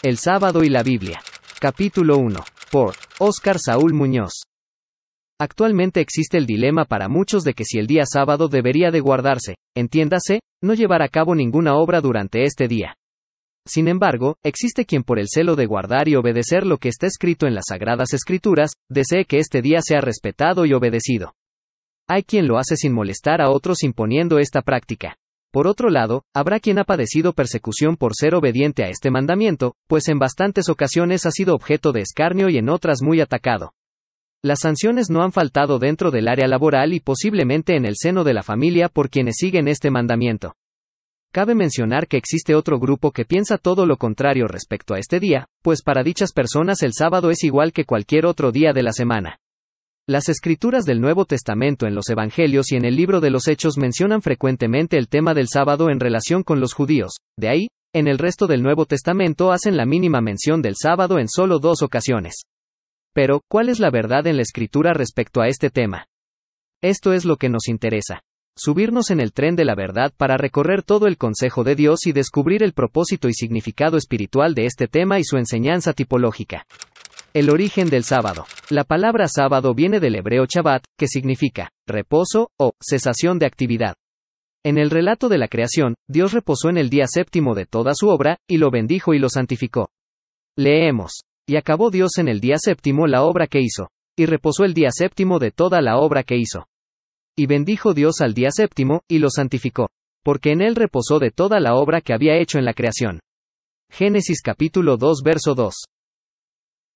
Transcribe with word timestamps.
El 0.00 0.16
sábado 0.16 0.62
y 0.62 0.68
la 0.68 0.84
Biblia. 0.84 1.20
Capítulo 1.60 2.18
1. 2.18 2.38
Por 2.70 2.94
Óscar 3.18 3.58
Saúl 3.58 3.94
Muñoz. 3.94 4.44
Actualmente 5.40 6.00
existe 6.00 6.38
el 6.38 6.46
dilema 6.46 6.84
para 6.84 7.08
muchos 7.08 7.42
de 7.42 7.52
que 7.52 7.64
si 7.64 7.80
el 7.80 7.88
día 7.88 8.04
sábado 8.06 8.46
debería 8.46 8.92
de 8.92 9.00
guardarse, 9.00 9.56
entiéndase, 9.74 10.38
no 10.62 10.74
llevar 10.74 11.02
a 11.02 11.08
cabo 11.08 11.34
ninguna 11.34 11.74
obra 11.74 12.00
durante 12.00 12.44
este 12.44 12.68
día. 12.68 12.94
Sin 13.66 13.88
embargo, 13.88 14.36
existe 14.44 14.84
quien 14.84 15.02
por 15.02 15.18
el 15.18 15.26
celo 15.28 15.56
de 15.56 15.66
guardar 15.66 16.06
y 16.06 16.14
obedecer 16.14 16.64
lo 16.64 16.78
que 16.78 16.90
está 16.90 17.08
escrito 17.08 17.48
en 17.48 17.56
las 17.56 17.64
Sagradas 17.68 18.12
Escrituras, 18.12 18.74
desee 18.88 19.24
que 19.24 19.38
este 19.38 19.62
día 19.62 19.80
sea 19.82 20.00
respetado 20.00 20.64
y 20.64 20.74
obedecido. 20.74 21.32
Hay 22.08 22.22
quien 22.22 22.46
lo 22.46 22.58
hace 22.58 22.76
sin 22.76 22.92
molestar 22.92 23.40
a 23.40 23.50
otros 23.50 23.82
imponiendo 23.82 24.38
esta 24.38 24.62
práctica. 24.62 25.16
Por 25.50 25.66
otro 25.66 25.88
lado, 25.88 26.24
habrá 26.34 26.60
quien 26.60 26.78
ha 26.78 26.84
padecido 26.84 27.32
persecución 27.32 27.96
por 27.96 28.12
ser 28.14 28.34
obediente 28.34 28.84
a 28.84 28.88
este 28.88 29.10
mandamiento, 29.10 29.74
pues 29.86 30.08
en 30.08 30.18
bastantes 30.18 30.68
ocasiones 30.68 31.24
ha 31.24 31.30
sido 31.30 31.54
objeto 31.54 31.92
de 31.92 32.02
escarnio 32.02 32.50
y 32.50 32.58
en 32.58 32.68
otras 32.68 33.00
muy 33.02 33.20
atacado. 33.20 33.72
Las 34.42 34.60
sanciones 34.60 35.10
no 35.10 35.22
han 35.22 35.32
faltado 35.32 35.78
dentro 35.78 36.10
del 36.10 36.28
área 36.28 36.46
laboral 36.46 36.92
y 36.92 37.00
posiblemente 37.00 37.76
en 37.76 37.86
el 37.86 37.94
seno 37.96 38.24
de 38.24 38.34
la 38.34 38.42
familia 38.42 38.88
por 38.88 39.08
quienes 39.08 39.36
siguen 39.38 39.68
este 39.68 39.90
mandamiento. 39.90 40.54
Cabe 41.32 41.54
mencionar 41.54 42.08
que 42.08 42.18
existe 42.18 42.54
otro 42.54 42.78
grupo 42.78 43.10
que 43.10 43.24
piensa 43.24 43.58
todo 43.58 43.84
lo 43.84 43.96
contrario 43.96 44.48
respecto 44.48 44.94
a 44.94 44.98
este 44.98 45.18
día, 45.18 45.46
pues 45.62 45.82
para 45.82 46.02
dichas 46.02 46.32
personas 46.32 46.82
el 46.82 46.92
sábado 46.92 47.30
es 47.30 47.42
igual 47.42 47.72
que 47.72 47.84
cualquier 47.84 48.26
otro 48.26 48.52
día 48.52 48.72
de 48.72 48.82
la 48.82 48.92
semana. 48.92 49.38
Las 50.10 50.30
escrituras 50.30 50.86
del 50.86 51.02
Nuevo 51.02 51.26
Testamento 51.26 51.86
en 51.86 51.94
los 51.94 52.08
Evangelios 52.08 52.72
y 52.72 52.76
en 52.76 52.86
el 52.86 52.96
libro 52.96 53.20
de 53.20 53.28
los 53.28 53.46
Hechos 53.46 53.76
mencionan 53.76 54.22
frecuentemente 54.22 54.96
el 54.96 55.06
tema 55.06 55.34
del 55.34 55.48
sábado 55.48 55.90
en 55.90 56.00
relación 56.00 56.44
con 56.44 56.60
los 56.60 56.72
judíos, 56.72 57.16
de 57.36 57.50
ahí, 57.50 57.68
en 57.92 58.08
el 58.08 58.16
resto 58.16 58.46
del 58.46 58.62
Nuevo 58.62 58.86
Testamento 58.86 59.52
hacen 59.52 59.76
la 59.76 59.84
mínima 59.84 60.22
mención 60.22 60.62
del 60.62 60.76
sábado 60.80 61.18
en 61.18 61.28
solo 61.28 61.58
dos 61.58 61.82
ocasiones. 61.82 62.36
Pero, 63.12 63.42
¿cuál 63.50 63.68
es 63.68 63.80
la 63.80 63.90
verdad 63.90 64.26
en 64.26 64.36
la 64.36 64.42
escritura 64.44 64.94
respecto 64.94 65.42
a 65.42 65.48
este 65.48 65.68
tema? 65.68 66.06
Esto 66.82 67.12
es 67.12 67.26
lo 67.26 67.36
que 67.36 67.50
nos 67.50 67.68
interesa. 67.68 68.22
Subirnos 68.56 69.10
en 69.10 69.20
el 69.20 69.34
tren 69.34 69.56
de 69.56 69.66
la 69.66 69.74
verdad 69.74 70.10
para 70.16 70.38
recorrer 70.38 70.82
todo 70.84 71.06
el 71.06 71.18
consejo 71.18 71.64
de 71.64 71.74
Dios 71.74 72.06
y 72.06 72.12
descubrir 72.12 72.62
el 72.62 72.72
propósito 72.72 73.28
y 73.28 73.34
significado 73.34 73.98
espiritual 73.98 74.54
de 74.54 74.64
este 74.64 74.88
tema 74.88 75.18
y 75.18 75.24
su 75.24 75.36
enseñanza 75.36 75.92
tipológica. 75.92 76.64
El 77.34 77.50
origen 77.50 77.90
del 77.90 78.04
sábado. 78.04 78.46
La 78.70 78.84
palabra 78.84 79.28
sábado 79.28 79.74
viene 79.74 80.00
del 80.00 80.16
hebreo 80.16 80.46
Shabbat, 80.46 80.82
que 80.98 81.06
significa 81.06 81.70
reposo 81.86 82.50
o 82.58 82.72
cesación 82.80 83.38
de 83.38 83.44
actividad. 83.44 83.96
En 84.64 84.78
el 84.78 84.88
relato 84.88 85.28
de 85.28 85.36
la 85.36 85.46
creación, 85.46 85.94
Dios 86.08 86.32
reposó 86.32 86.70
en 86.70 86.78
el 86.78 86.88
día 86.88 87.06
séptimo 87.06 87.54
de 87.54 87.66
toda 87.66 87.92
su 87.94 88.08
obra, 88.08 88.38
y 88.48 88.56
lo 88.56 88.70
bendijo 88.70 89.12
y 89.12 89.18
lo 89.18 89.28
santificó. 89.28 89.90
Leemos. 90.56 91.20
Y 91.46 91.56
acabó 91.56 91.90
Dios 91.90 92.12
en 92.16 92.28
el 92.28 92.40
día 92.40 92.56
séptimo 92.58 93.06
la 93.06 93.22
obra 93.22 93.46
que 93.46 93.60
hizo, 93.60 93.88
y 94.16 94.26
reposó 94.26 94.64
el 94.64 94.72
día 94.72 94.88
séptimo 94.90 95.38
de 95.38 95.50
toda 95.50 95.80
la 95.82 95.98
obra 95.98 96.22
que 96.22 96.36
hizo. 96.36 96.66
Y 97.36 97.46
bendijo 97.46 97.92
Dios 97.92 98.20
al 98.20 98.32
día 98.32 98.50
séptimo, 98.50 99.02
y 99.06 99.18
lo 99.18 99.28
santificó, 99.30 99.90
porque 100.24 100.52
en 100.52 100.62
él 100.62 100.76
reposó 100.76 101.18
de 101.18 101.30
toda 101.30 101.60
la 101.60 101.74
obra 101.74 102.00
que 102.00 102.14
había 102.14 102.36
hecho 102.36 102.58
en 102.58 102.64
la 102.64 102.74
creación. 102.74 103.20
Génesis 103.90 104.40
capítulo 104.42 104.96
2 104.96 105.20
verso 105.22 105.54
2. 105.54 105.74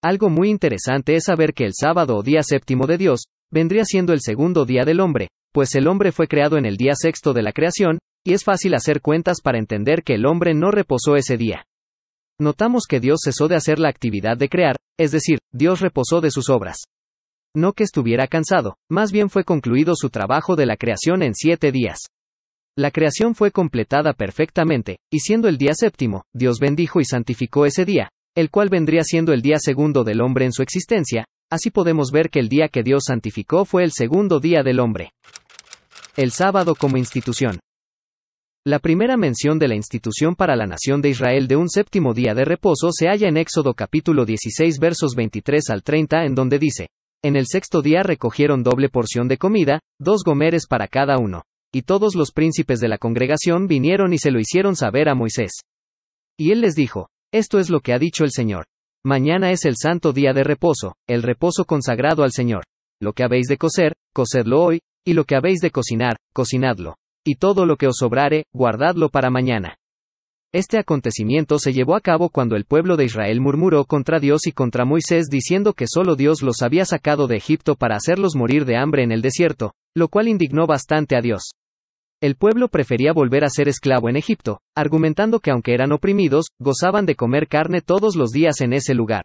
Algo 0.05 0.31
muy 0.31 0.51
interesante 0.51 1.15
es 1.15 1.25
saber 1.25 1.55
que 1.55 1.65
el 1.65 1.75
sábado 1.79 2.17
o 2.17 2.23
día 2.25 2.43
séptimo 2.43 2.89
de 2.89 2.99
Dios, 2.99 3.27
vendría 3.53 3.85
siendo 3.85 4.13
el 4.13 4.21
segundo 4.21 4.65
día 4.65 4.85
del 4.85 4.99
hombre, 4.99 5.29
pues 5.53 5.77
el 5.77 5.87
hombre 5.87 6.11
fue 6.11 6.27
creado 6.27 6.59
en 6.59 6.67
el 6.67 6.77
día 6.77 6.95
sexto 6.97 7.33
de 7.33 7.43
la 7.43 7.53
creación, 7.53 7.99
y 8.25 8.33
es 8.33 8.43
fácil 8.43 8.75
hacer 8.75 9.01
cuentas 9.01 9.41
para 9.41 9.59
entender 9.59 10.03
que 10.03 10.15
el 10.15 10.27
hombre 10.27 10.55
no 10.55 10.73
reposó 10.73 11.15
ese 11.15 11.37
día. 11.37 11.67
Notamos 12.41 12.87
que 12.89 12.99
Dios 12.99 13.21
cesó 13.23 13.47
de 13.47 13.55
hacer 13.55 13.79
la 13.79 13.91
actividad 13.91 14.37
de 14.37 14.49
crear, 14.49 14.77
es 14.99 15.13
decir, 15.13 15.39
Dios 15.53 15.81
reposó 15.81 16.21
de 16.21 16.33
sus 16.33 16.51
obras. 16.51 16.79
No 17.55 17.73
que 17.73 17.85
estuviera 17.85 18.27
cansado, 18.27 18.79
más 18.91 19.13
bien 19.13 19.31
fue 19.31 19.45
concluido 19.45 19.95
su 19.95 20.11
trabajo 20.11 20.57
de 20.57 20.67
la 20.67 20.77
creación 20.77 21.23
en 21.23 21.35
siete 21.35 21.71
días. 21.71 21.99
La 22.77 22.91
creación 22.91 23.37
fue 23.37 23.53
completada 23.53 24.15
perfectamente, 24.15 24.97
y 25.13 25.21
siendo 25.21 25.47
el 25.47 25.59
día 25.59 25.75
séptimo, 25.75 26.25
Dios 26.35 26.59
bendijo 26.59 27.01
y 27.01 27.05
santificó 27.05 27.67
ese 27.67 27.85
día, 27.85 28.09
el 28.35 28.51
cual 28.51 28.69
vendría 28.71 29.03
siendo 29.05 29.33
el 29.33 29.43
día 29.43 29.59
segundo 29.59 30.05
del 30.05 30.21
hombre 30.21 30.47
en 30.47 30.53
su 30.53 30.63
existencia, 30.63 31.27
así 31.51 31.71
podemos 31.71 32.11
ver 32.11 32.31
que 32.31 32.39
el 32.41 32.49
día 32.49 32.69
que 32.69 32.83
Dios 32.83 33.05
santificó 33.07 33.65
fue 33.65 33.85
el 33.85 33.93
segundo 33.93 34.41
día 34.41 34.63
del 34.63 34.81
hombre. 34.81 35.13
El 36.17 36.31
sábado 36.31 36.75
como 36.75 36.97
institución. 36.97 37.61
La 38.65 38.79
primera 38.79 39.17
mención 39.17 39.59
de 39.59 39.69
la 39.69 39.75
institución 39.75 40.37
para 40.37 40.57
la 40.57 40.67
nación 40.67 41.03
de 41.03 41.09
Israel 41.09 41.49
de 41.49 41.57
un 41.57 41.69
séptimo 41.69 42.15
día 42.15 42.33
de 42.33 42.45
reposo 42.45 42.91
se 42.93 43.09
halla 43.09 43.29
en 43.29 43.37
Éxodo 43.37 43.75
capítulo 43.75 44.25
16 44.25 44.79
versos 44.79 45.15
23 45.17 45.71
al 45.71 45.83
30 45.83 46.25
en 46.25 46.35
donde 46.35 46.59
dice, 46.59 46.89
En 47.23 47.35
el 47.35 47.47
sexto 47.47 47.83
día 47.83 48.03
recogieron 48.03 48.63
doble 48.63 48.89
porción 48.89 49.27
de 49.27 49.37
comida, 49.37 49.81
dos 49.99 50.23
gomeres 50.25 50.67
para 50.69 50.87
cada 50.87 51.19
uno. 51.19 51.43
Y 51.75 51.83
todos 51.83 52.15
los 52.15 52.31
príncipes 52.31 52.79
de 52.81 52.89
la 52.89 52.99
congregación 52.99 53.67
vinieron 53.67 54.13
y 54.13 54.19
se 54.19 54.31
lo 54.31 54.39
hicieron 54.39 54.77
saber 54.77 55.09
a 55.09 55.15
Moisés. 55.15 55.53
Y 56.39 56.53
él 56.53 56.61
les 56.61 56.75
dijo, 56.75 57.09
esto 57.33 57.59
es 57.59 57.71
lo 57.71 57.81
que 57.81 57.93
ha 57.93 57.99
dicho 57.99 58.25
el 58.25 58.31
Señor. 58.31 58.67
Mañana 59.05 59.51
es 59.51 59.65
el 59.65 59.75
santo 59.77 60.13
día 60.13 60.33
de 60.33 60.45
reposo, 60.45 60.95
el 61.09 61.23
reposo 61.23 61.65
consagrado 61.65 62.23
al 62.23 62.31
Señor. 62.31 62.65
Lo 63.01 63.15
que 63.15 63.25
habéis 63.25 63.49
de 63.49 63.57
coser, 63.57 63.95
cocedlo 64.15 64.63
hoy, 64.63 64.81
y 65.05 65.15
lo 65.15 65.25
que 65.25 65.35
habéis 65.35 65.61
de 65.61 65.71
cocinar, 65.71 66.17
cocinadlo. 66.33 66.97
Y 67.25 67.37
todo 67.37 67.67
lo 67.67 67.77
que 67.77 67.89
os 67.89 67.97
sobrare, 67.99 68.45
guardadlo 68.53 69.09
para 69.09 69.31
mañana. 69.31 69.77
Este 70.55 70.77
acontecimiento 70.77 71.59
se 71.59 71.73
llevó 71.73 71.97
a 71.97 72.01
cabo 72.01 72.29
cuando 72.29 72.57
el 72.57 72.67
pueblo 72.67 72.99
de 72.99 73.07
Israel 73.07 73.41
murmuró 73.41 73.87
contra 73.87 74.21
Dios 74.21 74.47
y 74.47 74.53
contra 74.53 74.85
Moisés 74.85 75.29
diciendo 75.31 75.73
que 75.73 75.87
solo 75.89 76.15
Dios 76.15 76.43
los 76.43 76.61
había 76.61 76.85
sacado 76.85 77.27
de 77.27 77.37
Egipto 77.37 77.75
para 77.75 77.97
hacerlos 77.97 78.37
morir 78.37 78.67
de 78.67 78.77
hambre 78.77 79.03
en 79.03 79.13
el 79.13 79.23
desierto, 79.23 79.73
lo 79.97 80.09
cual 80.09 80.29
indignó 80.29 80.67
bastante 80.67 81.17
a 81.17 81.23
Dios. 81.23 81.53
El 82.23 82.37
pueblo 82.37 82.69
prefería 82.69 83.13
volver 83.13 83.43
a 83.43 83.51
ser 83.51 83.69
esclavo 83.69 84.09
en 84.09 84.15
Egipto, 84.15 84.61
argumentando 84.77 85.41
que 85.41 85.51
aunque 85.51 85.75
eran 85.75 85.91
oprimidos, 85.91 86.47
gozaban 86.61 87.05
de 87.05 87.17
comer 87.17 87.49
carne 87.49 87.81
todos 87.81 88.15
los 88.15 88.31
días 88.31 88.61
en 88.61 88.73
ese 88.73 88.95
lugar. 88.95 89.25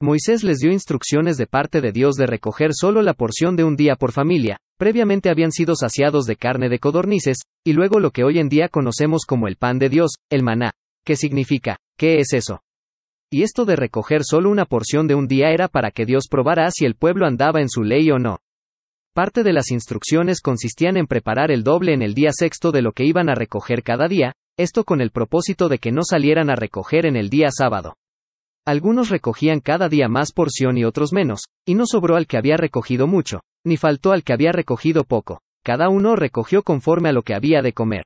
Moisés 0.00 0.42
les 0.42 0.56
dio 0.56 0.72
instrucciones 0.72 1.36
de 1.36 1.46
parte 1.46 1.82
de 1.82 1.92
Dios 1.92 2.14
de 2.14 2.26
recoger 2.26 2.70
solo 2.72 3.02
la 3.02 3.12
porción 3.12 3.56
de 3.56 3.64
un 3.64 3.76
día 3.76 3.96
por 3.96 4.12
familia, 4.12 4.56
previamente 4.78 5.28
habían 5.28 5.52
sido 5.52 5.76
saciados 5.76 6.24
de 6.24 6.36
carne 6.36 6.70
de 6.70 6.78
codornices, 6.78 7.42
y 7.62 7.74
luego 7.74 8.00
lo 8.00 8.10
que 8.10 8.24
hoy 8.24 8.38
en 8.38 8.48
día 8.48 8.70
conocemos 8.70 9.26
como 9.26 9.46
el 9.46 9.56
pan 9.56 9.78
de 9.78 9.90
Dios, 9.90 10.12
el 10.30 10.42
maná. 10.42 10.70
¿Qué 11.04 11.16
significa? 11.16 11.76
¿Qué 11.98 12.20
es 12.20 12.32
eso? 12.32 12.62
Y 13.30 13.42
esto 13.42 13.66
de 13.66 13.76
recoger 13.76 14.24
solo 14.24 14.48
una 14.48 14.64
porción 14.64 15.06
de 15.08 15.14
un 15.14 15.26
día 15.26 15.50
era 15.50 15.68
para 15.68 15.90
que 15.90 16.06
Dios 16.06 16.28
probara 16.30 16.70
si 16.70 16.86
el 16.86 16.94
pueblo 16.94 17.26
andaba 17.26 17.60
en 17.60 17.68
su 17.68 17.82
ley 17.82 18.10
o 18.10 18.18
no. 18.18 18.38
Parte 19.14 19.44
de 19.44 19.52
las 19.52 19.70
instrucciones 19.70 20.40
consistían 20.40 20.96
en 20.96 21.06
preparar 21.06 21.52
el 21.52 21.62
doble 21.62 21.94
en 21.94 22.02
el 22.02 22.14
día 22.14 22.30
sexto 22.32 22.72
de 22.72 22.82
lo 22.82 22.90
que 22.90 23.04
iban 23.04 23.28
a 23.28 23.36
recoger 23.36 23.84
cada 23.84 24.08
día, 24.08 24.32
esto 24.58 24.82
con 24.82 25.00
el 25.00 25.12
propósito 25.12 25.68
de 25.68 25.78
que 25.78 25.92
no 25.92 26.02
salieran 26.02 26.50
a 26.50 26.56
recoger 26.56 27.06
en 27.06 27.14
el 27.14 27.30
día 27.30 27.50
sábado. 27.52 27.94
Algunos 28.66 29.10
recogían 29.10 29.60
cada 29.60 29.88
día 29.88 30.08
más 30.08 30.32
porción 30.32 30.76
y 30.78 30.84
otros 30.84 31.12
menos, 31.12 31.42
y 31.64 31.76
no 31.76 31.84
sobró 31.86 32.16
al 32.16 32.26
que 32.26 32.38
había 32.38 32.56
recogido 32.56 33.06
mucho, 33.06 33.42
ni 33.64 33.76
faltó 33.76 34.10
al 34.10 34.24
que 34.24 34.32
había 34.32 34.50
recogido 34.50 35.04
poco, 35.04 35.42
cada 35.62 35.88
uno 35.90 36.16
recogió 36.16 36.64
conforme 36.64 37.10
a 37.10 37.12
lo 37.12 37.22
que 37.22 37.36
había 37.36 37.62
de 37.62 37.72
comer. 37.72 38.02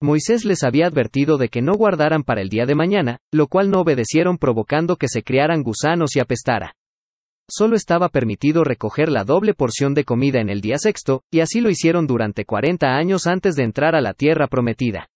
Moisés 0.00 0.44
les 0.44 0.64
había 0.64 0.88
advertido 0.88 1.38
de 1.38 1.50
que 1.50 1.62
no 1.62 1.74
guardaran 1.74 2.24
para 2.24 2.42
el 2.42 2.48
día 2.48 2.66
de 2.66 2.74
mañana, 2.74 3.18
lo 3.30 3.46
cual 3.46 3.70
no 3.70 3.82
obedecieron 3.82 4.38
provocando 4.38 4.96
que 4.96 5.06
se 5.06 5.22
criaran 5.22 5.62
gusanos 5.62 6.16
y 6.16 6.18
apestara 6.18 6.74
solo 7.48 7.76
estaba 7.76 8.08
permitido 8.08 8.64
recoger 8.64 9.10
la 9.10 9.24
doble 9.24 9.54
porción 9.54 9.94
de 9.94 10.04
comida 10.04 10.40
en 10.40 10.48
el 10.48 10.60
día 10.60 10.78
sexto, 10.78 11.22
y 11.30 11.40
así 11.40 11.60
lo 11.60 11.70
hicieron 11.70 12.06
durante 12.06 12.44
40 12.44 12.86
años 12.96 13.26
antes 13.26 13.54
de 13.54 13.64
entrar 13.64 13.94
a 13.94 14.00
la 14.00 14.14
tierra 14.14 14.46
prometida. 14.46 15.08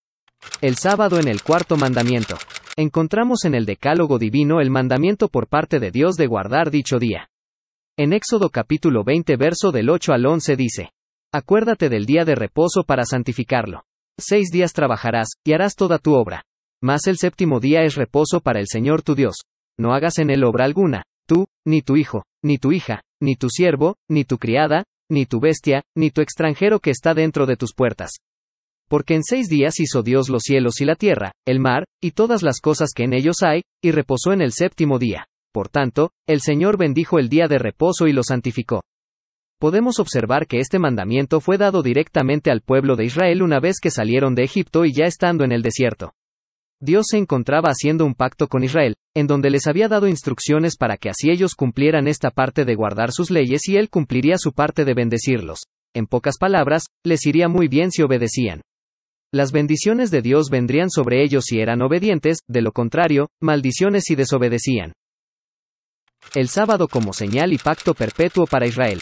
El 0.60 0.76
sábado 0.76 1.18
en 1.18 1.28
el 1.28 1.42
cuarto 1.42 1.76
mandamiento. 1.76 2.36
Encontramos 2.76 3.44
en 3.44 3.54
el 3.54 3.64
Decálogo 3.64 4.18
divino 4.18 4.60
el 4.60 4.70
mandamiento 4.70 5.28
por 5.28 5.48
parte 5.48 5.80
de 5.80 5.90
Dios 5.90 6.16
de 6.16 6.26
guardar 6.26 6.70
dicho 6.70 6.98
día. 6.98 7.30
En 7.96 8.12
Éxodo 8.12 8.50
capítulo 8.50 9.02
20 9.02 9.36
verso 9.36 9.72
del 9.72 9.88
8 9.88 10.12
al 10.12 10.26
11 10.26 10.56
dice, 10.56 10.90
Acuérdate 11.32 11.88
del 11.88 12.04
día 12.04 12.24
de 12.24 12.34
reposo 12.34 12.84
para 12.84 13.04
santificarlo. 13.04 13.84
Seis 14.18 14.50
días 14.50 14.72
trabajarás, 14.72 15.28
y 15.44 15.52
harás 15.52 15.74
toda 15.74 15.98
tu 15.98 16.14
obra. 16.14 16.44
Mas 16.82 17.06
el 17.06 17.16
séptimo 17.16 17.60
día 17.60 17.82
es 17.82 17.94
reposo 17.94 18.40
para 18.40 18.60
el 18.60 18.66
Señor 18.68 19.02
tu 19.02 19.14
Dios. 19.14 19.36
No 19.78 19.94
hagas 19.94 20.18
en 20.18 20.30
él 20.30 20.44
obra 20.44 20.64
alguna, 20.64 21.04
tú, 21.26 21.46
ni 21.64 21.82
tu 21.82 21.96
hijo, 21.96 22.24
ni 22.42 22.58
tu 22.58 22.72
hija, 22.72 23.02
ni 23.20 23.36
tu 23.36 23.50
siervo, 23.50 23.96
ni 24.08 24.24
tu 24.24 24.38
criada, 24.38 24.84
ni 25.10 25.26
tu 25.26 25.40
bestia, 25.40 25.82
ni 25.94 26.10
tu 26.10 26.20
extranjero 26.20 26.80
que 26.80 26.90
está 26.90 27.14
dentro 27.14 27.46
de 27.46 27.56
tus 27.56 27.74
puertas. 27.74 28.12
Porque 28.88 29.14
en 29.14 29.24
seis 29.24 29.48
días 29.48 29.80
hizo 29.80 30.02
Dios 30.02 30.28
los 30.28 30.42
cielos 30.44 30.80
y 30.80 30.84
la 30.84 30.94
tierra, 30.94 31.32
el 31.44 31.58
mar, 31.60 31.84
y 32.00 32.12
todas 32.12 32.42
las 32.42 32.60
cosas 32.60 32.90
que 32.94 33.04
en 33.04 33.12
ellos 33.12 33.36
hay, 33.42 33.62
y 33.82 33.90
reposó 33.90 34.32
en 34.32 34.40
el 34.40 34.52
séptimo 34.52 34.98
día. 34.98 35.26
Por 35.52 35.68
tanto, 35.68 36.12
el 36.26 36.40
Señor 36.40 36.76
bendijo 36.76 37.18
el 37.18 37.28
día 37.28 37.48
de 37.48 37.58
reposo 37.58 38.06
y 38.06 38.12
lo 38.12 38.22
santificó. 38.22 38.82
Podemos 39.58 39.98
observar 39.98 40.46
que 40.46 40.60
este 40.60 40.78
mandamiento 40.78 41.40
fue 41.40 41.56
dado 41.56 41.82
directamente 41.82 42.50
al 42.50 42.60
pueblo 42.60 42.94
de 42.94 43.06
Israel 43.06 43.42
una 43.42 43.58
vez 43.58 43.76
que 43.80 43.90
salieron 43.90 44.34
de 44.34 44.44
Egipto 44.44 44.84
y 44.84 44.92
ya 44.92 45.06
estando 45.06 45.44
en 45.44 45.52
el 45.52 45.62
desierto. 45.62 46.12
Dios 46.80 47.06
se 47.10 47.16
encontraba 47.16 47.70
haciendo 47.70 48.04
un 48.04 48.14
pacto 48.14 48.48
con 48.48 48.62
Israel, 48.62 48.96
en 49.14 49.26
donde 49.26 49.48
les 49.48 49.66
había 49.66 49.88
dado 49.88 50.08
instrucciones 50.08 50.76
para 50.76 50.98
que 50.98 51.08
así 51.08 51.30
ellos 51.30 51.54
cumplieran 51.54 52.06
esta 52.06 52.30
parte 52.30 52.66
de 52.66 52.74
guardar 52.74 53.12
sus 53.12 53.30
leyes 53.30 53.66
y 53.68 53.76
Él 53.76 53.88
cumpliría 53.88 54.36
su 54.36 54.52
parte 54.52 54.84
de 54.84 54.92
bendecirlos. 54.92 55.64
En 55.94 56.06
pocas 56.06 56.36
palabras, 56.38 56.84
les 57.02 57.24
iría 57.24 57.48
muy 57.48 57.68
bien 57.68 57.90
si 57.90 58.02
obedecían. 58.02 58.60
Las 59.32 59.52
bendiciones 59.52 60.10
de 60.10 60.20
Dios 60.20 60.50
vendrían 60.50 60.90
sobre 60.90 61.22
ellos 61.22 61.44
si 61.46 61.60
eran 61.60 61.80
obedientes, 61.80 62.38
de 62.46 62.60
lo 62.60 62.72
contrario, 62.72 63.28
maldiciones 63.40 64.04
si 64.04 64.14
desobedecían. 64.14 64.92
El 66.34 66.48
sábado 66.48 66.88
como 66.88 67.14
señal 67.14 67.54
y 67.54 67.58
pacto 67.58 67.94
perpetuo 67.94 68.46
para 68.46 68.66
Israel. 68.66 69.00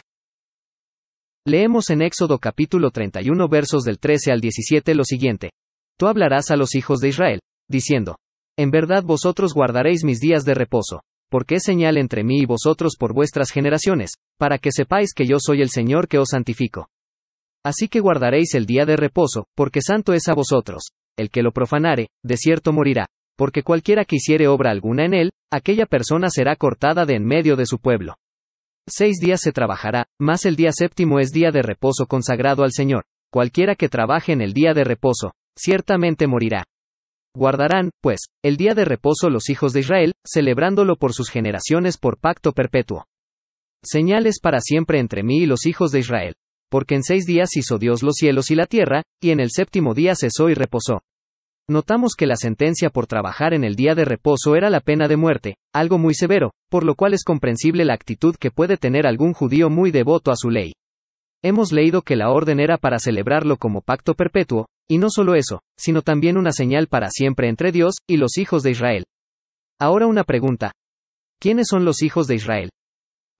Leemos 1.44 1.90
en 1.90 2.02
Éxodo 2.02 2.38
capítulo 2.38 2.90
31 2.90 3.48
versos 3.48 3.82
del 3.82 3.98
13 3.98 4.30
al 4.30 4.40
17 4.40 4.94
lo 4.94 5.04
siguiente. 5.04 5.50
Tú 5.98 6.06
hablarás 6.06 6.50
a 6.50 6.56
los 6.56 6.74
hijos 6.74 7.00
de 7.00 7.08
Israel, 7.08 7.40
diciendo, 7.68 8.18
En 8.56 8.70
verdad 8.70 9.02
vosotros 9.02 9.54
guardaréis 9.54 10.04
mis 10.04 10.20
días 10.20 10.44
de 10.44 10.54
reposo, 10.54 11.02
porque 11.30 11.56
es 11.56 11.62
señal 11.64 11.96
entre 11.96 12.24
mí 12.24 12.40
y 12.40 12.46
vosotros 12.46 12.94
por 12.98 13.12
vuestras 13.12 13.50
generaciones, 13.50 14.12
para 14.38 14.58
que 14.58 14.70
sepáis 14.72 15.12
que 15.14 15.26
yo 15.26 15.38
soy 15.40 15.62
el 15.62 15.70
Señor 15.70 16.08
que 16.08 16.18
os 16.18 16.28
santifico. 16.30 16.88
Así 17.64 17.88
que 17.88 18.00
guardaréis 18.00 18.54
el 18.54 18.66
día 18.66 18.84
de 18.84 18.96
reposo, 18.96 19.46
porque 19.56 19.80
santo 19.80 20.12
es 20.12 20.28
a 20.28 20.34
vosotros. 20.34 20.90
El 21.16 21.30
que 21.30 21.42
lo 21.42 21.52
profanare, 21.52 22.08
de 22.22 22.36
cierto 22.36 22.72
morirá, 22.72 23.06
porque 23.36 23.62
cualquiera 23.62 24.04
que 24.04 24.16
hiciere 24.16 24.48
obra 24.48 24.70
alguna 24.70 25.04
en 25.06 25.14
él, 25.14 25.30
aquella 25.50 25.86
persona 25.86 26.28
será 26.30 26.56
cortada 26.56 27.06
de 27.06 27.16
en 27.16 27.24
medio 27.24 27.56
de 27.56 27.66
su 27.66 27.78
pueblo. 27.78 28.16
Seis 28.86 29.16
días 29.18 29.40
se 29.40 29.52
trabajará, 29.52 30.06
mas 30.20 30.44
el 30.44 30.56
día 30.56 30.70
séptimo 30.72 31.18
es 31.18 31.30
día 31.30 31.50
de 31.50 31.62
reposo 31.62 32.06
consagrado 32.06 32.64
al 32.64 32.72
Señor. 32.72 33.04
Cualquiera 33.32 33.74
que 33.76 33.88
trabaje 33.88 34.32
en 34.32 34.42
el 34.42 34.52
día 34.52 34.74
de 34.74 34.84
reposo, 34.84 35.32
ciertamente 35.56 36.26
morirá. 36.26 36.64
Guardarán, 37.36 37.90
pues, 38.00 38.26
el 38.44 38.56
día 38.56 38.74
de 38.74 38.84
reposo 38.84 39.28
los 39.28 39.50
hijos 39.50 39.72
de 39.72 39.80
Israel, 39.80 40.12
celebrándolo 40.24 40.94
por 40.94 41.12
sus 41.12 41.30
generaciones 41.30 41.98
por 41.98 42.18
pacto 42.18 42.52
perpetuo. 42.52 43.06
Señales 43.82 44.38
para 44.40 44.60
siempre 44.60 45.00
entre 45.00 45.24
mí 45.24 45.38
y 45.38 45.46
los 45.46 45.66
hijos 45.66 45.90
de 45.90 45.98
Israel. 45.98 46.34
Porque 46.70 46.94
en 46.94 47.02
seis 47.02 47.26
días 47.26 47.56
hizo 47.56 47.78
Dios 47.78 48.04
los 48.04 48.14
cielos 48.14 48.52
y 48.52 48.54
la 48.54 48.66
tierra, 48.66 49.02
y 49.20 49.30
en 49.30 49.40
el 49.40 49.50
séptimo 49.50 49.94
día 49.94 50.14
cesó 50.14 50.48
y 50.48 50.54
reposó. 50.54 51.02
Notamos 51.68 52.14
que 52.16 52.26
la 52.26 52.36
sentencia 52.36 52.90
por 52.90 53.06
trabajar 53.06 53.52
en 53.52 53.64
el 53.64 53.74
día 53.74 53.94
de 53.94 54.04
reposo 54.04 54.54
era 54.54 54.70
la 54.70 54.80
pena 54.80 55.08
de 55.08 55.16
muerte, 55.16 55.56
algo 55.72 55.98
muy 55.98 56.14
severo, 56.14 56.52
por 56.70 56.84
lo 56.84 56.94
cual 56.94 57.14
es 57.14 57.24
comprensible 57.24 57.84
la 57.84 57.94
actitud 57.94 58.36
que 58.36 58.50
puede 58.50 58.76
tener 58.76 59.06
algún 59.06 59.32
judío 59.32 59.70
muy 59.70 59.90
devoto 59.90 60.30
a 60.30 60.36
su 60.36 60.50
ley. 60.50 60.74
Hemos 61.42 61.72
leído 61.72 62.02
que 62.02 62.16
la 62.16 62.30
orden 62.30 62.60
era 62.60 62.78
para 62.78 62.98
celebrarlo 62.98 63.56
como 63.56 63.80
pacto 63.80 64.14
perpetuo, 64.14 64.66
y 64.88 64.98
no 64.98 65.08
solo 65.10 65.34
eso, 65.34 65.60
sino 65.78 66.02
también 66.02 66.36
una 66.36 66.52
señal 66.52 66.86
para 66.88 67.10
siempre 67.10 67.48
entre 67.48 67.72
Dios 67.72 67.94
y 68.06 68.16
los 68.16 68.38
hijos 68.38 68.62
de 68.62 68.70
Israel. 68.70 69.04
Ahora 69.80 70.06
una 70.06 70.24
pregunta. 70.24 70.72
¿Quiénes 71.40 71.68
son 71.68 71.84
los 71.84 72.02
hijos 72.02 72.26
de 72.26 72.36
Israel? 72.36 72.70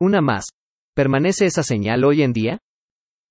Una 0.01 0.21
más. 0.21 0.47
¿Permanece 0.95 1.47
esa 1.47 1.63
señal 1.63 2.05
hoy 2.05 2.23
en 2.23 2.33
día? 2.33 2.59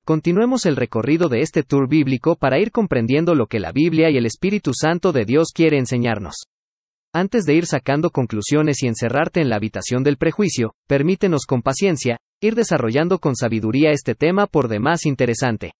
Continuemos 0.06 0.65
el 0.65 0.75
recorrido 0.75 1.30
de 1.30 1.42
este 1.42 1.63
tour 1.63 1.88
bíblico 1.88 2.36
para 2.36 2.60
ir 2.60 2.71
comprendiendo 2.71 3.36
lo 3.36 3.48
que 3.48 3.60
la 3.60 3.71
Biblia 3.71 4.10
y 4.10 4.18
el 4.18 4.25
Espíritu 4.25 4.71
Santo 4.74 5.12
de 5.13 5.25
Dios 5.25 5.50
quiere 5.54 5.77
enseñarnos. 5.77 6.36
Antes 7.13 7.45
de 7.45 7.54
ir 7.54 7.65
sacando 7.68 8.10
conclusiones 8.10 8.81
y 8.83 8.88
encerrarte 8.88 9.39
en 9.39 9.50
la 9.50 9.57
habitación 9.57 10.04
del 10.04 10.18
prejuicio, 10.18 10.74
permítenos 10.88 11.45
con 11.45 11.62
paciencia, 11.62 12.18
ir 12.42 12.56
desarrollando 12.56 13.19
con 13.19 13.36
sabiduría 13.36 13.92
este 13.92 14.15
tema 14.15 14.48
por 14.48 14.68
demás 14.68 15.06
interesante. 15.06 15.74